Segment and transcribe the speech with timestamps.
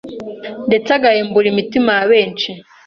[0.67, 2.49] ndetse agahembura imitima ya benshi